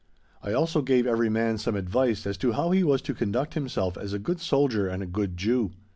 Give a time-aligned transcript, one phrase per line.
[0.41, 3.97] I also gave every man some advice as to how he was to conduct himself
[3.99, 5.73] as a good soldier and a good Jew.